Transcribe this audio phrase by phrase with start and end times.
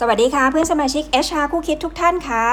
[0.00, 2.46] สวัสดีค่ะเพื่อนสมาชิก HR คู่คิดทุกท่านค่ะ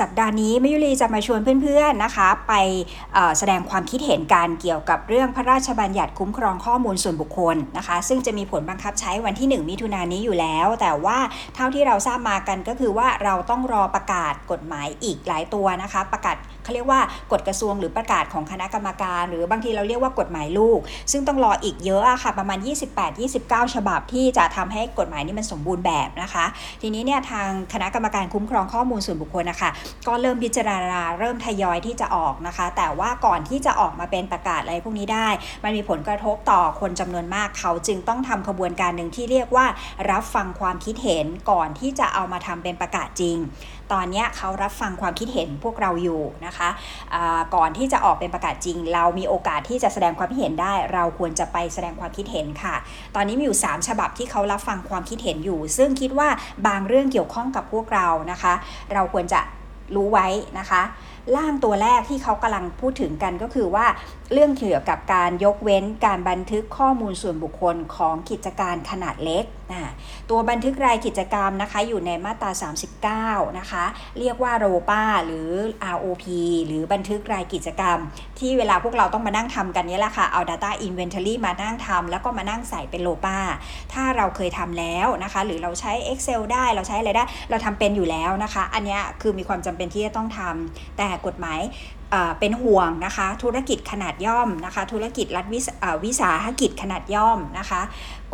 [0.00, 2.52] สัปดาห์นี้มยุรีจะมาชวนเพื่อนๆนะคะ ไป
[3.38, 11.18] แสดงความคิดเห็นการเกี่ยวกับเรื่องพระราชบัญญัติคุ้มครองข้อมูลส่วนบุคคลนะคะ ซึ่งจะมีผลบังคับใช้วันที่ 1 มิถุนายนนี้อยู่แล้ว แต่ว่า
[11.54, 17.00] เท่าที่เราทราบมากันก็คือว่าเราต้องรอประกาศกฎหมายอีกหลายตัวนะคะ ประกาศเขาเรียกว่า
[17.32, 20.78] กฎกระทรวงหรือประกาศของคณะกรรมการ หรือบางทีเราเรียกว่ากฎหมายลูก
[21.12, 22.58] ซึ่งต้องรออีกเยอะอะค่ะ ประมาณ
[23.16, 26.44] 28-29 ฉบับที่จะทำให้กฎหมายนี้มันสมบูรณ์แบบนะคะ
[26.82, 29.63] ทีนี้เนี่ยทางคณะกรรมการคุ้มครองข้อมูลส่วนบุคคลนะคะ
[30.08, 35.28] ก็เริ่มพิจารณาเริ่มทยอยที่จะออกนะคะ แต่ว่าก่อนที่จะออกมาเป็นประกาศอะไรพวกนี้ได้
[35.64, 39.66] มันมีผลกระทบต่อคนจำนวนมากเขาจึงต้องทำขบวนการหนึ่งที่เรียกว่า
[40.10, 43.38] รับฟังความคิดเห็นก่อนที่จะเอามาทำเป็นประกาศจริง
[43.92, 46.68] ตอนนี้เขารับฟังความคิดเห็นพวกเราอยู่นะคะ
[47.54, 52.74] ก่อนที่จะออกเป็นประกาศจริง เรามีโอกาสที่จะแสดงความคิดเห็นได้ เราควรจะไปแสดงความคิดเห็นค่ะ
[53.14, 56.28] ตอนนี้มีอยู่ 3 ฉบับที่เขารับฟังความคิดเห็นอยู่ ซึ่งคิดว่า
[56.66, 58.54] บางเรื่องเกี่ยวข้องกับพวกเรานะคะ
[58.92, 59.40] เราควรจะ
[59.94, 60.82] รู้ไว้นะคะ
[61.36, 63.86] ร่างตัวแรกที่เขากำลังพูดถึงกันก็คือว่า
[64.32, 69.92] เรื่องเกี่ยวกับการยกเว้นการบันทึกข้อมูลส่วนบุคคลของกิจการขนาดเล็กนะ
[70.30, 72.50] ตัวบันทึกรายกิจกรรมนะคะอยู่ในมาตรา
[73.44, 73.84] 39 นะคะ
[74.18, 75.48] เรียกว่า ROPA หรือ
[75.94, 76.24] ROP
[76.66, 77.98] หรือบันทึกรายกิจกรรม
[78.38, 83.38] ที่เวลาพวกเราต้องมานั่งทำกันนี่แหละค่ะ เอา Data Inventory มานั่งทำแล้วก็มานั่งใส่เป็น ROPA
[83.92, 91.60] ถ้าเราเคยทำแล้วนะคะ หรือเราใช้ Excel ได้เราใช้อะไรได้ เราทำเป็นอยู่แล้วนะคะ อันนี้คือมีความจำเป็นที่จะต้องทำแต่กฎหมาย
[92.40, 97.80] เป็นห่วงนะคะ ธุรกิจขนาดย่อมนะคะ ธุรกิจรัฐวิสเอ่อวิสาหกิจขนาดย่อมนะคะ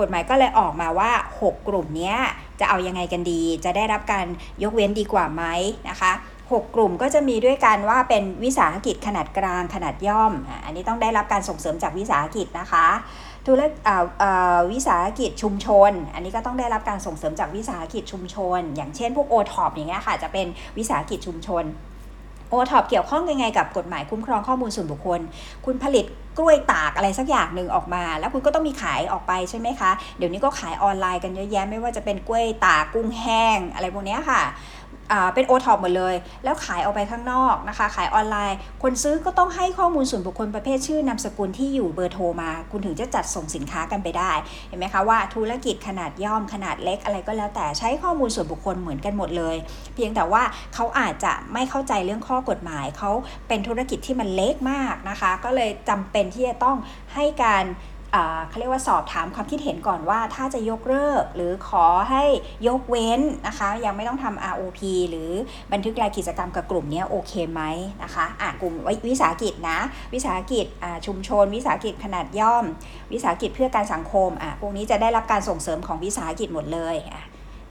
[0.01, 2.15] กฎหมายก็เลยออกมาว่า 6 กลุ่มนี้
[2.61, 4.27] จะเอายังไงกันดี จะได้รับการ
[4.63, 5.43] ยกเว้นดีกว่าไหม
[5.91, 10.33] นะคะ6 กลุ่มก็จะมีด้วยกันว่าเป็นวิสาหกิจขนาดกลางขนาดย่อม
[10.65, 12.87] อันนี้ต้องได้รับการส่งเสริมจากวิสาหกิจนะคะ
[13.47, 20.47] ธุรเอ่อเอ่อวิสาหกิจชุมชน อันนี้ก็ต้องได้รับการส่งเสริมจากวิสาหกิจชุมชน อย่างเช่นพวกโอท็อปอย่างเงี้ยค่ะจะเป็น
[20.79, 21.65] วิสาหกิจชุมชน
[22.51, 25.21] โอท็อปเกี่ยวข้องยังไงกับกฎหมายคุ้มครองข้อมูลส่วนบุคคล
[25.65, 26.05] คุณผลิต
[26.39, 34.43] กล้วยตากอะไรสักอย่างหนึ่งออกมา แล้วคุณก็ต้องมีขายออกไปใช่ไหมคะ เดี๋ยวนี้ก็ขายออนไลน์กันเยอะแยะไม่ว่าจะเป็นกล้วยตากกุ้งแห้งอะไรพวกนี้ค่ะ
[35.35, 36.15] เป็นโอท็อปหมดเลย
[36.45, 44.33] แล้วขายออกไปข้างนอกนะคะ ขายออนไลน์ คนซื้อก็ต้องให้ข้อมูลส่วนบุคคลประเภทชื่อนามสกุลที่อยู่เบอร์โทรมา คุณถึงจะจัดส่งสินค้ากันไปได้
[44.69, 49.57] เห็นไหมคะว่าธุรกิจขนาดย่อมขนาดเล็กอะไรก็แล้วแต่ใช้ข้อมูลส่วนบุคคลเหมือนกันหมดเลย
[49.95, 50.43] เพียงแต่ว่า
[50.75, 53.11] เขาอาจจะไม่เข้าใจเรื่องข้อกฎหมายเขา
[53.49, 56.77] เป็นธุรกิจที่มันเล็กมากนะคะ ก็เลยจำเป็นที่จะต้อง
[57.15, 57.65] ให้การ
[58.49, 62.25] เขาเรียกว่าสอบถามความคิดเห็นก่อนว่าถ้าจะยกเลิกหรือขอให้
[62.69, 65.31] ยกเว้นนะคะ ยังไม่ต้องทำ ROP หรือ
[65.73, 67.63] บันทึกรายกิจกรรมกับกลุ่มนี้โอเคไหม
[68.03, 68.75] นะคะอะกลุ่ม
[69.09, 69.79] วิสาหกิจนะ
[70.15, 70.67] วิสาหกิจ
[71.07, 72.65] ชุมชน วิสาหกิจขนาดย่อม
[73.13, 77.25] วิสาหกิจเพื่อการสังคมอะพวกนี้จะได้รับการส่งเสริมของวิสาหกิจหมดเลยอะ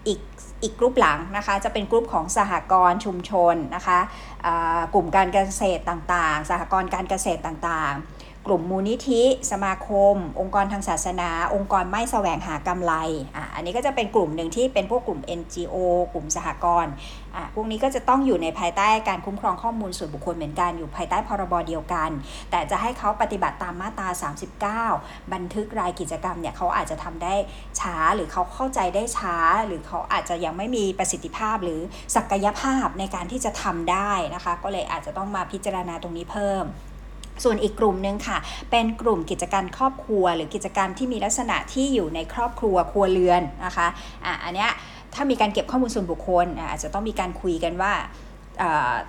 [0.08, 0.20] อีก
[0.64, 4.00] อีกกลุ่มหลังนะคะ จะเป็นกลุ่มของสหกรณ์ชุมชนนะคะ
[4.46, 12.94] อ่ากลุ่มการเกษตรต่างๆ สหกรณ์การเกษตรต่างๆ กลุ่มมูลนิธิสมาคม องค์กรทางศาสนา องค์กรไม่แสวงหากำไร
[13.35, 15.75] อะอันนี้ก็จะเป็นกลุ่มหนึ่งที่เป็นพวกกลุ่ม NGO
[16.13, 16.94] กลุ่มสหกรณ์
[17.35, 22.09] อะพวกนี้ก็จะต้องอยู่ในภายใต้การคุ้มครองข้อมูลส่วนบุคคลเหมือนกันอยู่ภายใต้พรบเดียวกัน
[22.51, 24.07] แต่จะให้เขาปฏิบัติตามมาตรา
[24.89, 27.35] 39 บันทึกรายกิจกรรมเนี่ยเขาอาจจะทำได้
[27.79, 29.35] ช้าหรือเขาเข้าใจได้ช้า
[29.67, 31.81] หรือเขาอาจจะยังไม่มีประสิทธิภาพหรือ
[32.16, 36.66] ศักยภาพในการที่จะทำได้นะคะ ก็เลยอาจจะต้องมาพิจารณาตรงนี้เพิ่ม
[37.44, 38.38] ส่วนอีกกลุ่มหนึ่งค่ะ
[38.72, 43.88] เป็นกลุ่มกิจการครอบครัว หรือกิจกรรมที่มีลักษณะที่อยู่ในครอบครัวครัวเรือนนะคะ
[44.25, 44.69] อะอันเนี้ย
[45.13, 47.94] ถ้ามีการเก็บข้อมูลส่วนบุคคลอาจจะต้องมีการคุยกันว่า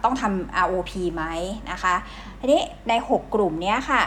[0.04, 1.24] ต้องทำ ROP ไหม
[1.70, 1.94] นะคะ
[2.40, 4.02] ทีนี้ใน 6 กลุ่มเนี้ยค่ะ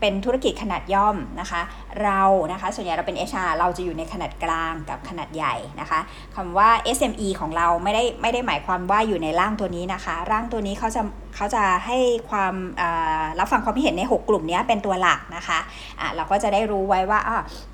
[0.00, 1.62] เป็นธุรกิจขนาดย่อมนะคะ
[2.02, 2.22] เรา
[2.52, 6.00] นะคะ ส่วนใหญ่เราเป็น HR เราจะอยู่ในขนาดกลางกับขนาดใหญ่นะคะ
[6.36, 11.02] คำว่า SME ของเราไม่ได้ไม่ได้หมายความว่าอยู่ในร่างตัวนี้นะคะ ร่างตัวนี้เขาจะ
[11.34, 11.98] เขาจะให้
[12.30, 12.54] ความ
[13.38, 17.20] รับฟังความคิดเห็นใน 6 กลุ่มนี้เป็นตัวหลักนะคะะเราก็จะได้รู้ไว้ว่า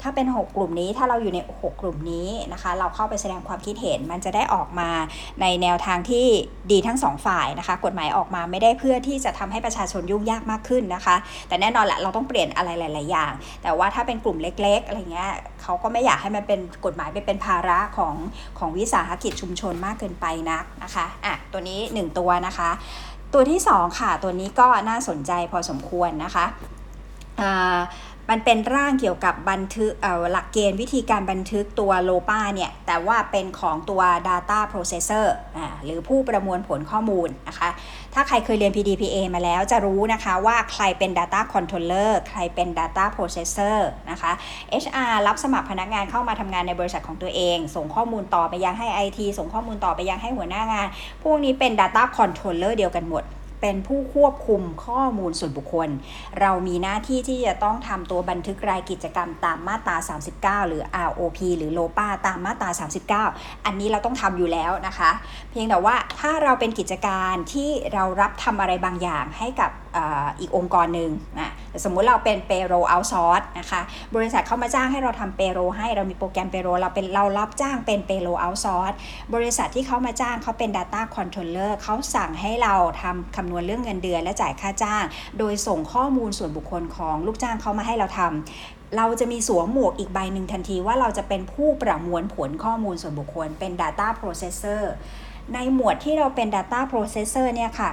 [0.02, 4.90] ถ้าเป็น 6 กลุ่มนี้ถ้าเราอยู่ใน 6 กลุ่มนี้นะคะ เราเข้าไปแสดงความคิดเห็นมันจะได้ออกมา
[5.40, 6.26] ในแนวทางที่
[6.72, 11.16] ดีทั้งสองฝ่ายนะคะ กฎหมายออกมาไม่ได้เพื่อที่จะทำให้ประชาชนยุ่งยากมากขึ้นนะคะ
[11.48, 13.32] แต่แน่นอนแหละเราต้องเปลี่ยนอะไรหลาย ๆ อย่าง
[13.62, 15.30] แต่ว่าถ้าเป็นกลุ่มเล็ก ๆ อะไรเงี้ย
[15.62, 18.14] เขาก็ไม่อยากให้มันเป็นกฎหมายไปเป็นภาระของ
[18.58, 22.70] ของวิสาหกิจชุมชนมากเกินไปนักนะคะอะตัวนี้ 1 ตัวนะคะ
[23.32, 26.46] ตัวที่ 2 ค่ะ ตัวนี้ก็น่าสนใจพอสมควรนะคะ
[27.40, 27.78] อ่า
[28.30, 29.92] มันเป็นร่างเกี่ยวกับบันทึก
[30.32, 35.26] หลักเกณฑ์วิธีการบันทึกตัวโลปาเนี่ย แต่ว่าเป็นของตัว data processor
[35.56, 37.70] อ่าหรือผู้ประมวลผลข้อมูลนะคะ
[38.14, 43.78] ถ้าถ้าใครเคยเรียน PDPA มาแล้วจะรู้นะคะว่าใครเป็น Data Controller ใครเป็น Data Processor
[44.10, 44.32] นะคะ
[44.82, 50.86] HR รับสมัครพนักงานเข้ามาทำงานในบริษัทของตัวเอง ส่งข้อมูลต่อไปยังให้ IT ส่งข้อมูลต่อไปยังให้หัวหน้างาน
[51.22, 53.22] พวกนี้เป็น Data Controller เดียวกันหมด
[53.60, 55.88] เป็นผู้ควบคุมข้อมูลส่วนบุคคล
[56.40, 59.96] เรามีหน้าที่ที่จะต้องทำตัวบันทึกรายกิจกรรมตามมาตรา
[60.62, 65.10] 39 หรือ ROP หรือ LOPA ตามมาตรา 39 อันนี้เราต้องทำอยู่แล้วนะคะ
[65.50, 69.98] เพียงแต่ว่าถ้าเราเป็นกิจการที่เรารับทำอะไรบางอย่างให้กับอ
[70.40, 71.50] อีกองค์กรหนึ่งนะ
[71.84, 73.80] สมมุติเราเป็น payroll outsource นะคะ
[74.16, 78.96] บริษัทเข้ามาจ้างให้เราทำ payroll ให้เรามีโปรแกรม payroll เราเป็นเรารับจ้างเป็น payroll outsource
[79.34, 85.04] บริษัทที่เขามาจ้างเขาเป็น data controller เขาสั่งให้เราทำคำนวณเรื่องเงินเดือนและจ่ายค่าจ้าง
[85.38, 94.82] โดยส่งข้อมูลส่วนบุคคลของลูกจ้างเขามาให้เราทำเราจะมีสวมหมวกอีกใบหนึ่งทันทีว่าเราจะเป็นผู้ประมวลผลข้อมูลส่วนบุคคลเป็น data processor
[95.54, 97.90] ในหมวดที่เราเป็น data processor เนี่ยค่ะ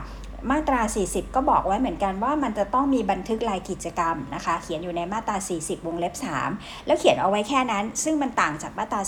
[0.51, 6.13] มาตรา 40 ก็บอกไว้เหมือนกันว่ามันจะต้องมีบันทึกรายกิจกรรมนะคะ เขียนอยู่ในมาตรา 40 วงเล็บ
[6.49, 9.01] 3 แล้วเขียนเอาไว้แค่นั้น ซึ่งมันต่างจากมาตรา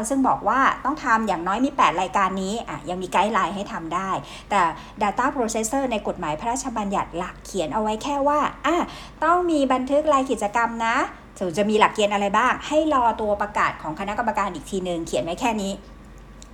[0.00, 4.10] 39 ซึ่งบอกว่าต้องทำอย่างน้อยมี 8 รายการนี้อะยังมีไกด์ไลน์ให้ทำได้
[4.50, 4.60] แต่
[5.02, 8.76] Data Processor ในกฎหมายพระราชบัญญัติหลักเขียนเอาไว้แค่ว่าอะ
[9.24, 10.96] ต้องมีบันทึกรายกิจกรรมนะ
[11.58, 15.72] จะมีหลักเกณฑ์อะไรบ้าง ให้รอตัวประกาศของคณะกรรมการอีกทีหนึ่งเขียนไว้แค่นี้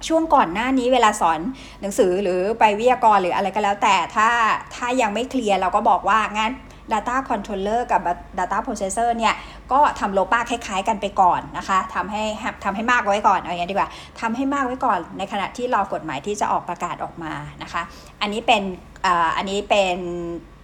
[0.08, 1.40] ช่วงก่อนหน้านี้เวลาสอน
[1.80, 4.28] หนังสือหรือไปวิทยากรหรืออะไรก็แล้ว แต่ถ้า
[4.74, 6.52] ถ้ายังไม่เคลียร์เราก็บอกว่างั้น
[6.92, 8.00] Data Controller กับ
[8.38, 9.34] Data Processor เนี่ย
[9.72, 12.24] ก็ทำโลป้าคล้าย ๆ กันไปก่อนนะคะทำให้
[12.64, 17.32] ทำให้มากไว้ก่อน เอาอย่างนี้ดีกว่าทำให้มากไว้ก่อน ในขณะที่รอกฎหมายที่จะออกประกาศออกมา
[17.62, 17.82] นะคะ
[18.20, 18.62] อันนี้เป็น
[19.04, 19.96] อ,อันนี้เป็น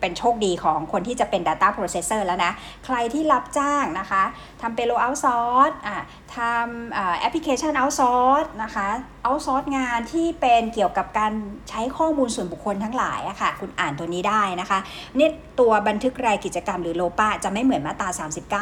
[0.01, 2.53] เป็นโชคดีของคนที่จะเป็น Data Processor แล้วนะ
[2.85, 4.23] ใครที่รับจ้างนะคะ
[4.61, 5.97] ทำ payroll outsource อะ
[6.37, 8.89] ทำแอปพลิเคชัน outsource นะคะ
[9.27, 11.33] outsource งานที่เป็นเกี่ยวกับการ
[11.69, 14.79] ใช้ข้อมูลส่วนบุคคลทั้งหลายอะค่ะ คุณอ่านตัวนี้ได้นะคะ
[15.17, 18.09] เนี่ยตัวบันทึกรายกิจกรรมหรือโลปาจะไม่เหมือนมาตรา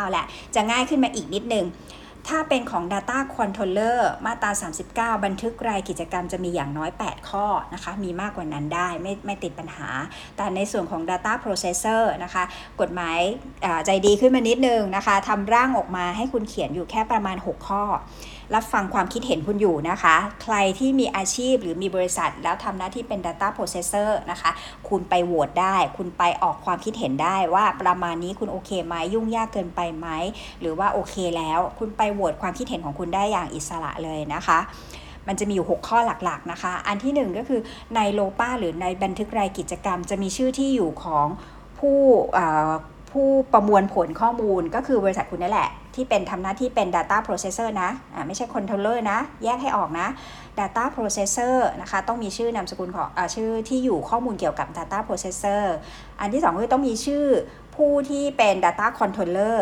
[0.05, 1.67] 39 แหละ จะง่ายขึ้นมาอีกนิดนึง
[2.29, 4.51] ถ้าเป็นของ Data Controller มาตรา
[5.17, 9.89] 39 บันทึกรายกิจกรรมจะมีอย่างน้อย 8 ข้อนะคะ มีมากกว่านั้นได้ไม่ไม่ติดปัญหา
[10.37, 12.45] แต่ในส่วนของ Data Processor นะคะ
[12.81, 13.19] กฎหมาย
[13.87, 17.83] ใจดีขึ้นมานิดนึงนะคะทำร่างออกมาให้คุณเขียนอยู่แค่ประมาณ 6 ข้อ
[18.55, 24.51] รับฟังความคิดเห็นคุณอยู่นะคะ ใครที่มีอาชีพหรือมีบริษัท แล้วทำหน้าที่เป็น Data Processor นะคะ
[24.89, 30.09] คุณไปโหวตได้ คุณไปออกความคิดเห็นได้ว่าประมาณนี้คุณโอเคไหมยุ่งยากเกินไปไหม
[30.61, 34.59] หรือว่าโอเคแล้ว คุณไปโหวตความคิดเห็นของคุณได้อย่างอิสระเลยนะคะ
[35.29, 37.61] มันจะมีอยู่ 6 ข้อหลักๆนะคะ อันที่ 1 ก็คือ
[37.97, 41.27] ในโลป้าหรือในบันทึกรายกิจกรรม จะมีชื่อที่อยู่ของ
[41.79, 41.99] ผู้
[43.15, 50.09] ผู้ประมวลผลข้อมูลก็คือบริษัทคุณนี่แหละ ที่เป็นทำหน้าที่เป็น Data Processor นะะไม่ใช่ Controller นะ แยกให้ออกนะ
[50.59, 55.65] Data Processor นะคะ ต้องมีชื่อนามสกุลของอชื่อที่อยู่ข้อมูลเกี่ยวกับ Data Processor
[56.21, 57.25] อันที่2คือต้องมีชื่อ
[57.77, 59.57] ผู้ที่เป็น Data Controller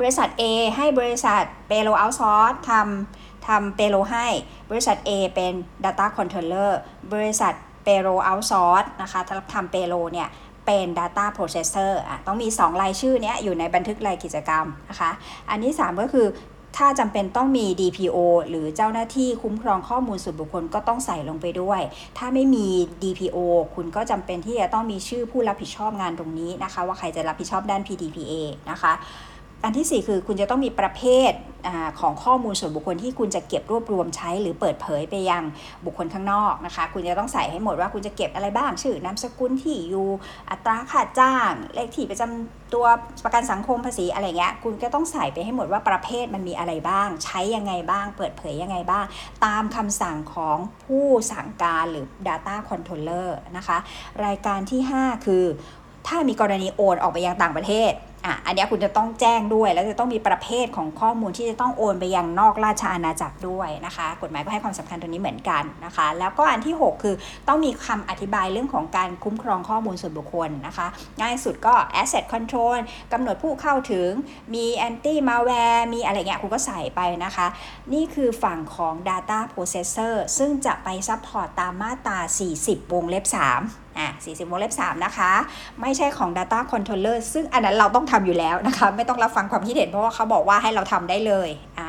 [0.00, 0.42] บริษัท A
[0.76, 4.26] ให้บริษัท Payroll Outsource ทำทำ Payroll ให้
[4.70, 5.52] บริษัท A เป็น
[5.84, 6.70] Data Controller
[7.12, 7.52] บริษัท
[7.86, 9.20] Payroll Outsource นะคะ
[9.54, 10.28] ทำ Payroll เนี่ย
[10.66, 15.10] เป็น Data Processor อะต้องมี 2 รายชื่อเนี้ยอยู่ในบันทึกรายกิจกรรมนะคะ
[15.50, 16.28] อันที่ 3 ก็คือ
[16.76, 18.16] ถ้าจำเป็นต้องมี DPO
[18.48, 21.80] หรือเจ้าหน้าที่คุ้มครองข้อมูลส่วนบุคคลก็ต้องใส่ลงไปด้วย
[22.18, 22.66] ถ้าไม่มี
[23.02, 23.38] DPO
[23.74, 28.32] คุณก็จำเป็นที่จะต้องมีชื่อผู้รับผิดชอบงานตรงนี้นะคะ ว่าใครจะรับผิดชอบด้าน PDPA
[28.70, 28.92] นะคะ
[29.64, 31.32] อันที่ 4 คือคุณจะต้องมีประเภท
[31.66, 31.68] อ
[32.00, 35.42] ของข้อมูลส่วนบุคคลที่คุณจะเก็บรวบรวมใช้ หรือเปิดเผยไปยัง
[35.84, 40.08] บุคคลข้างนอกนะคะ คุณจะต้องใส่ให้หมดว่าคุณจะเก็บอะไรบ้าง ชื่อนามสกุลที่อยู่
[40.50, 42.86] อัตราค่าจ้าง เลขที่ประจำตัว
[43.24, 49.04] ประกันสังคมภาษีอะไรเงี้ยคุณก็ต้องใส่ไปให้หมดว่าประเภทมันมีอะไรบ้าง ใช้ยังไงบ้าง เปิดเผยยังไงบ้าง
[49.44, 53.78] ตามคำสั่งของผู้สั่งการหรือ Data Controller นะคะ
[54.24, 55.44] รายการที่ 5 คือ
[56.06, 57.92] ถ้ามีกรณีโอนออกไปยังต่างประเทศ
[58.26, 67.14] อะอันนี้คุณจะต้องแจ้งด้วย แล้วจะต้องมีประเภทของข้อมูลที่จะต้องโอนไปยังนอกราชอาณาจักรด้วยนะคะ กฎหมายก็ให้ความสำคัญตรงนี้เหมือนกันนะคะ แล้วก็อันที่ 6 คือ
[67.48, 70.86] ต้องมีคำอธิบายเรื่องของการคุ้มครองข้อมูลส่วนบุคคลนะคะ
[71.20, 72.76] ง่ายสุดก็ access control
[73.12, 74.08] กำหนดผู้เข้าถึง
[74.54, 77.46] มี anti malware มีอะไรเงี้ยคุณก็ใส่ไปนะคะ
[77.92, 82.18] นี่คือฝั่งของ data processor ซึ่งจะไป support ตามมาตรา
[82.56, 85.32] 40 วงเล็บ 3 อะ40 วงเล็บ 3 นะคะ
[85.80, 91.48] ไม่ใช่ของ Data Controller ซึ่งอันนั้นเราต้องทำอยู่แล้วนะคะ ไม่ต้องรับฟังความคิดเห็นเพราะว่าเขาบอกว่าให้เราทำได้เลย
[91.78, 91.88] อะ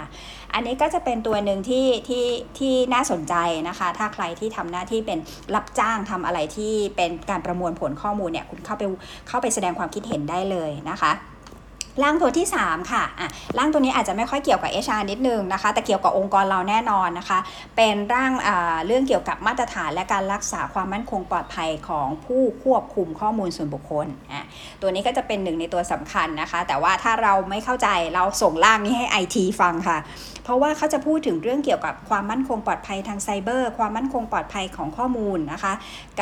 [0.54, 2.26] อันนี้ก็จะเป็นตัวหนึ่งที่ที่
[2.58, 3.36] ที่น่าสนใจ
[3.70, 5.20] นะคะ ถ้าใครที่ทำหน้าที่เป็น
[5.56, 8.84] รับจ้างทำอะไรที่เป็นการประมวลผลข้อมูลเนี่ยคุณเข้าไป
[9.28, 11.12] เข้าไปแสดงความคิดเห็นได้เลยนะคะ
[12.04, 17.40] ร่างตัวที่ 3 ค่ะอะร่างตัวนี้อาจจะไม่ค่อยเกี่ยวกับ HR นิดนึงนะคะ แต่เกี่ยวกับองค์กรเราแน่นอนนะคะ
[17.76, 24.46] เป็นร่างอ่าเรื่องเกี่ยวกับมาตรฐานและการรักษาความมั่นคงปลอดภัยของผู้ควบคุมข้อมูลส่วนบุคคลอะ
[24.82, 30.00] ตัวนี้ก็จะเป็นหนึ่งในตัวสำคัญนะคะ แต่ว่าถ้าเราไม่เข้าใจเราส่งร่างนี้ให้ IT ฟังค่ะ
[30.44, 35.74] เพราะว่าเขาจะพูดถึงเรื่องเกี่ยวกับความมั่นคงปลอดภัยทางไซเบอร์ ความมั่นคงปลอดภัยของข้อมูลนะคะ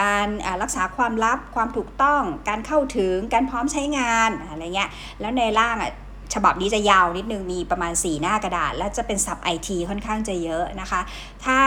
[0.01, 0.27] การ
[0.61, 4.89] รักษาความลับความถูกต้อง การเข้าถึงการพร้อมใช้งานอะไรเงี้ย
[5.21, 5.91] แล้วในร่างอะ
[6.33, 11.01] ฉบับนี้จะยาวนิดนึงมีประมาณ 4 หน้ากระดาษ และจะเป็นศัพท์ไอทีค่อนข้างจะเยอะนะคะ
[11.43, 11.57] ถ้า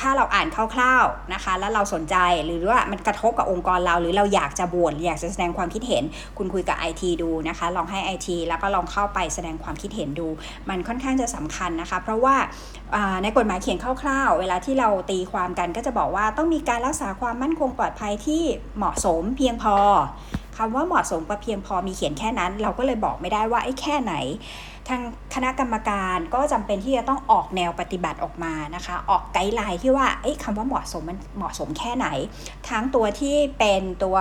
[0.00, 6.04] ถ้าเราอ่านคร่าวๆนะคะ แล้วเราสนใจหรือว่ามันกระทบกับองค์กรเรา หรือเราอยากจะบวชอยากจะแสดงความคิดเห็น
[6.38, 10.28] คุณคุยกับ IT ดูนะคะ ลองให้ IT แล้วก็ลองเข้าไปแสดงความคิดเห็นดู
[10.68, 12.36] มันค่อนข้างจะสำคัญนะคะ เพราะว่า
[13.22, 18.42] ในกฎหมายเขียนคร่าวๆ เวลาที่เราตีความกันก็จะบอกว่าต้องมีการรักษาความมั่นคงปลอดภัยที่
[18.76, 19.76] เหมาะสมเพียงพอ
[20.56, 24.14] คำว่าเหมาะสมประเพียงพอมีเขียนแค่นั้น เราก็เลยบอกไม่ได้ว่าไอ้แค่ไหน
[24.88, 25.02] ทาง
[25.34, 32.06] คณะกรรมการก็จำเป็นที่จะต้องออกแนวปฏิบัติออกมานะคะ ออก guideline ที่ว่าไอ้คำว่าเหมาะสมมันเหมาะสมแค่ไหน
[32.68, 34.16] ทั้งตัวที่เป็นตัว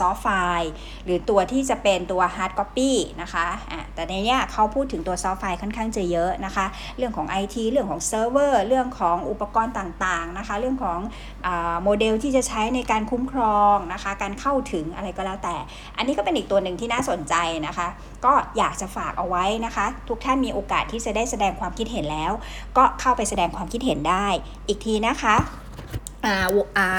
[0.00, 0.70] soft file
[1.04, 6.66] หรือตัวที่จะเป็นตัว hard copy นะคะะ แต่ในเนี้ยเขาพูดถึงตัว soft file ค่อนข้างจะเยอะนะคะ
[6.98, 10.98] เรื่องของ IT เรื่องของเซิร์ฟเวอร์เรื่องของอุปกรณ์ต่างๆนะคะ เรื่องของ
[11.46, 11.48] อ
[11.82, 15.56] โมเดลที่จะใช้ในการคุ้มครองนะคะ การเข้าถึงอะไรก็แล้วแต่
[15.96, 17.34] อันนี้ก็เป็นอีกตัวหนึ่งที่น่าสนใจ
[17.66, 17.86] นะคะ
[18.24, 22.32] ก็อยากจะฝากเอาไว้นะคะ ทุกท่านมีโอกาสที่จะได้แสดงความคิดเห็นแล้ว
[22.76, 24.26] ก็เข้าไปแสดงความคิดเห็นได้
[24.68, 25.36] อีกทีนะคะ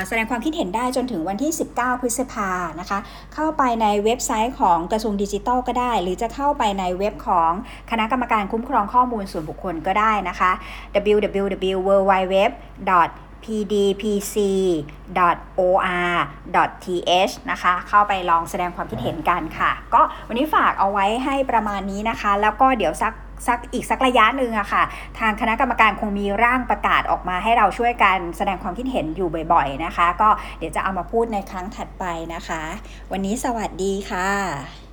[0.08, 2.50] แสดงความคิดเห็นได้จนถึงวันที่ 19 พฤษภา
[2.80, 3.00] นะคะ
[3.34, 7.52] เข้าไปในเว็บไซต์ของกระทรวงดิจิทัลก็ได้ หรือจะเข้าไปในเว็บของ
[7.92, 10.52] คณะกรรมการคุ้มครองข้อมูลส่วนบุคคลก็ได้นะคะ
[11.16, 12.36] www w w w w
[13.44, 14.54] pdpc.or.th
[17.52, 23.14] นะคะ เข้าไปลองแสดงความคิดเห็นกันค่ะ ก็วันนี้ฝากเอาไว้ให้ประมาณนี้นะคะ แล้วก็เดี๋ยวสัก
[23.48, 24.84] สักอีกสักระยะหนึ่งอะค่ะ
[25.20, 32.62] ทางคณะกรรมการคงมีร่างประกาศออกมาให้เราช่วยกันแสดงความคิดเห็นอยู่บ่อยๆนะคะ ก็เดี๋ยวจะเอามาพูดในครั้งถัดไปนะคะ
[33.12, 34.80] วันนี้สวัสดีค่ะ